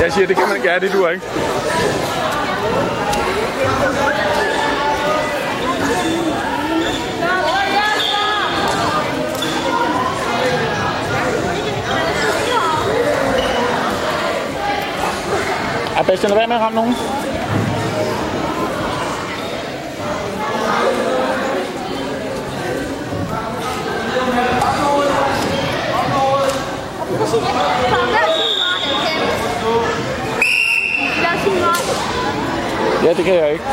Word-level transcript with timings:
Jeg 0.00 0.12
siger, 0.12 0.26
det 0.26 0.36
kan 0.36 0.48
man 0.48 0.62
gøre, 0.62 0.80
det 0.80 0.92
du 0.92 1.06
ikke. 1.06 1.26
Er 15.96 16.02
Bastian, 16.02 16.30
lad 16.30 16.38
være 16.38 16.46
med 16.46 16.56
at 16.56 16.62
ramme 16.62 16.76
nogen? 16.76 16.94
Ja, 33.04 33.12
det 33.14 33.24
kan 33.24 33.34
jeg 33.34 33.52
ikke. 33.52 33.64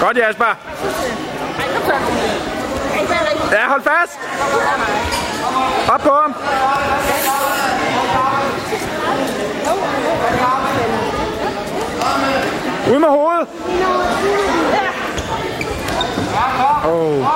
Godt, 0.00 0.16
Jasper. 0.16 0.56
Ja, 3.52 3.68
hold 3.68 3.82
fast. 3.82 4.18
Op 5.88 6.00
på 6.00 6.10
ham. 6.10 6.34
Ud 12.94 12.98
med 12.98 13.08
hovedet. 13.08 14.45
Oh. 16.88 17.26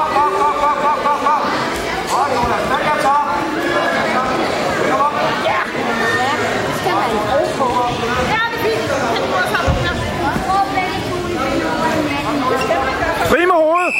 Fri 13.26 13.46
med 13.46 13.54
hovedet. 13.54 13.94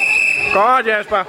Godt, 0.54 0.86
Jasper. 0.86 1.24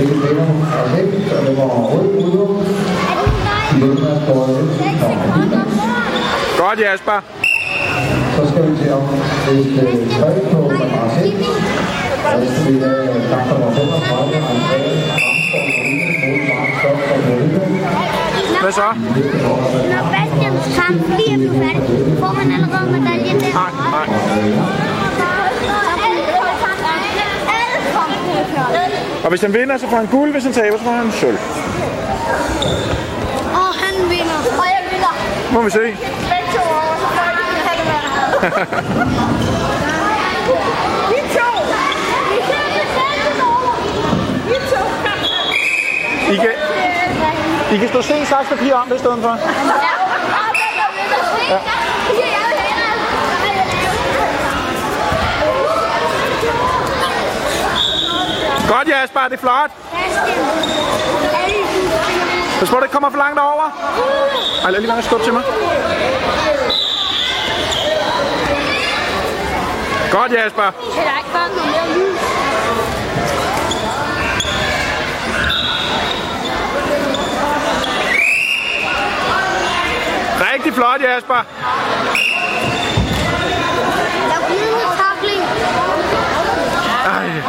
Begge 0.00 0.14
vinder 0.14 0.44
er 0.76 0.86
væk, 0.96 1.08
og 1.36 1.56
var 1.56 1.68
rød 1.92 2.08
ude. 2.24 2.66
Løbende 3.80 4.10
er 4.10 4.18
skåret 4.24 4.50
lidt. 4.56 4.72
Godt, 6.58 6.78
Jasper. 6.80 7.18
Så 8.36 8.42
skal 8.50 8.62
vi 8.70 8.76
til 8.76 8.92
om 8.92 9.02
et 9.50 9.66
tre 10.18 10.30
på 10.52 10.58
madras 10.78 11.16
1. 11.24 11.34
Og 12.24 12.46
så 12.46 12.52
skal 12.54 12.74
vi 12.74 12.78
have 12.78 13.22
kamp 13.30 13.46
nummer 13.50 13.70
35, 13.70 14.36
Andreas. 14.52 15.20
Hvad 18.62 18.72
så? 18.72 18.88
Når 19.92 20.02
Bastians 20.14 20.64
kamp 20.78 21.00
lige 21.18 21.32
er 21.32 21.38
blevet 21.38 21.56
færdig, 21.64 22.18
får 22.18 22.32
man 22.38 22.52
allerede 22.56 22.86
medaljen 23.00 23.40
der. 23.40 23.52
Nej, 23.54 23.70
nej. 23.94 24.99
Og 29.30 29.32
hvis 29.32 29.42
han 29.42 29.54
vinder, 29.54 29.76
så 29.78 29.88
får 29.88 29.96
han 29.96 30.06
guld. 30.06 30.32
Hvis 30.32 30.44
han 30.44 30.52
taber, 30.52 30.78
så 30.78 30.84
får 30.84 30.90
han 30.90 31.12
sølv. 31.12 31.38
Og 33.62 33.70
han 33.82 34.10
vinder. 34.10 34.40
Og 34.60 34.66
jeg 34.72 34.82
vinder. 34.92 35.14
Må 35.52 35.62
vi 35.62 35.70
se. 35.70 35.78
Begge 35.80 35.96
to 36.54 36.60
over, 36.60 36.96
så 37.02 37.08
får 37.16 37.24
jeg 37.26 37.34
ikke 37.52 37.62
have 37.68 37.78
det 37.84 38.52
to. 43.40 43.50
Vi 44.50 44.54
to. 44.74 44.80
I 46.32 46.36
kan, 46.36 46.54
I 47.72 47.76
kan 47.78 47.88
stå 47.88 48.02
sten, 48.02 48.26
saks, 48.26 48.48
papir 48.48 48.74
om 48.74 48.88
det 48.88 48.96
i 48.96 48.98
stedet 48.98 49.18
for. 49.22 49.28
Ja. 49.28 49.92
Og 50.40 50.50
den 50.60 50.72
der 50.80 50.90
vinder. 50.96 51.22
Ja. 51.50 51.58
Det 52.08 52.14
siger 52.16 52.26
jeg 52.26 52.42
jo 52.50 52.60
hellere. 52.66 54.00
Godt, 58.74 58.88
Jasper. 58.88 59.20
Det 59.20 59.32
er 59.32 59.36
flot. 59.36 59.70
Pas 62.60 62.70
på, 62.70 62.80
det 62.82 62.90
kommer 62.90 63.10
for 63.10 63.18
langt 63.18 63.38
over. 63.38 63.66
Ej, 64.64 64.70
lad 64.70 64.80
lige 64.80 64.92
at 64.92 65.04
skubbe 65.04 65.24
til 65.24 65.32
mig. 65.32 65.42
Godt, 70.12 70.32
Jasper. 70.32 70.62
Kan 70.94 71.04
der 71.04 71.18
ikke 71.18 71.30
komme 71.32 71.56
noget 71.56 71.70
mere 71.70 71.88
lys? 71.98 72.20
Rigtig 80.52 80.74
flot, 80.74 81.00
Jasper. 81.02 81.44
Lav 84.28 84.40
glidende 84.48 84.86
takling. 85.00 85.42
Ej. 87.06 87.42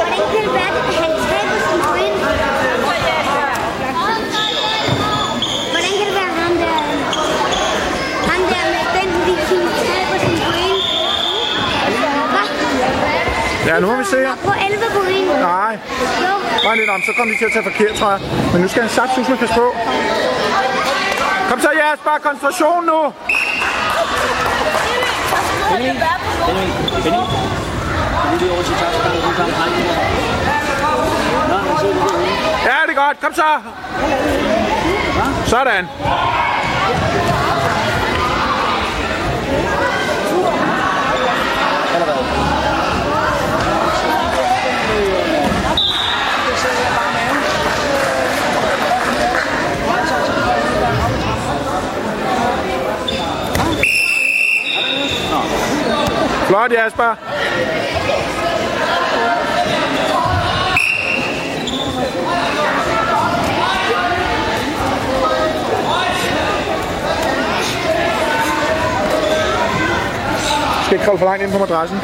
Hvordan 0.00 0.24
kan 0.32 0.42
det 0.44 0.52
være, 0.54 0.72
at 0.78 0.94
han 1.02 1.12
taber 1.28 1.58
sin 1.66 1.80
point? 1.86 2.16
Hvordan 5.72 5.92
kan 5.98 6.06
det 6.08 6.14
være, 6.20 6.32
ham 6.40 6.54
der, 6.62 6.78
ham 8.30 8.42
der 8.52 8.64
med 8.74 8.84
den 8.96 9.10
viking 9.26 9.66
taber 9.86 10.18
sin 10.24 10.36
point? 10.44 10.80
Hvad? 12.32 12.48
Ja, 13.70 13.80
nu 13.80 13.86
må 13.86 13.96
vi 13.96 14.04
se 14.04 14.16
her. 14.16 14.34
På 14.44 14.52
11 14.66 14.84
point. 14.94 15.40
Nej. 15.40 15.78
Jo. 16.24 16.34
Nej, 16.64 16.74
lidt 16.76 16.90
om, 16.90 17.02
så 17.06 17.12
kommer 17.16 17.32
de 17.34 17.38
til 17.38 17.44
at 17.44 17.52
tage 17.52 17.64
forkert, 17.70 17.94
tror 17.98 18.10
jeg. 18.10 18.20
Men 18.52 18.62
nu 18.62 18.68
skal 18.68 18.82
han 18.82 18.90
sagt 18.90 19.18
med 19.28 19.36
passe 19.36 19.54
på. 19.54 19.66
Kom 21.48 21.60
så, 21.60 21.70
Jasper. 21.80 22.10
Koncentration 22.22 22.86
nu. 22.86 23.00
Ja, 32.68 32.76
det 32.86 32.94
er 32.96 33.00
godt. 33.06 33.20
Kom 33.20 33.34
så. 33.34 33.50
Sådan. 35.46 35.84
Flot, 56.50 56.72
Jasper. 56.72 57.16
Skal 70.84 70.94
ikke 70.94 71.04
kravle 71.04 71.18
for 71.18 71.26
langt 71.26 71.42
ind 71.42 71.52
på 71.52 71.58
madrassen. 71.58 71.98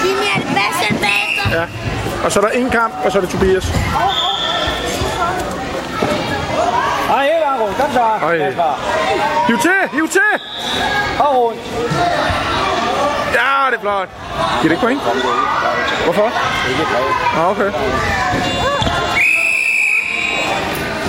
Sig 0.00 0.14
mig, 0.16 0.28
er 0.34 0.38
det 0.38 0.46
Bastian 0.46 0.98
bagefter? 1.00 1.34
Ja. 1.54 1.64
Og 2.24 2.32
så 2.32 2.40
er 2.40 2.44
der 2.44 2.50
en 2.50 2.70
kamp, 2.70 2.94
og 3.04 3.12
så 3.12 3.18
er 3.18 3.22
det 3.22 3.30
Tobias. 3.30 3.72
Nej, 7.08 7.22
hele 7.24 7.44
vejen 7.46 7.60
rundt. 7.62 7.76
Kom 7.76 7.92
så. 7.92 8.06
Kasper. 8.20 8.72
Hiv 9.48 9.58
til! 9.58 9.80
Hiv 9.92 10.08
til! 10.08 10.32
Og 11.18 11.36
rundt. 11.36 11.60
Ja, 13.34 13.70
det 13.70 13.76
er 13.76 13.80
flot. 13.80 14.08
Giver 14.62 14.62
det 14.62 14.70
ikke 14.70 14.80
point? 14.80 15.00
Hvorfor? 16.04 16.30
Ikke 16.68 16.84
glad. 16.90 17.04
Ah, 17.36 17.50
okay. 17.50 17.70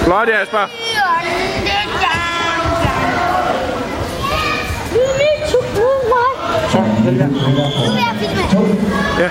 Flot, 0.04 0.28
Jasper. 0.30 0.68
Så. 6.72 6.84
Ja. 9.20 9.30